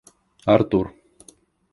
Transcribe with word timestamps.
Артур 0.53 0.87